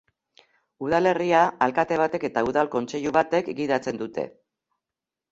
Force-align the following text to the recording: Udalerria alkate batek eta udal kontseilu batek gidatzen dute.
Udalerria 0.85 1.41
alkate 1.65 1.99
batek 2.01 2.25
eta 2.29 2.43
udal 2.47 2.69
kontseilu 2.77 3.11
batek 3.19 3.51
gidatzen 3.59 4.01
dute. 4.01 4.25